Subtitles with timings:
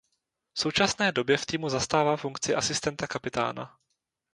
[0.53, 3.77] V současné době v týmu zastává funkci asistenta kapitána.